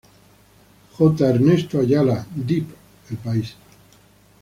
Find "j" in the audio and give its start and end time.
0.97-1.21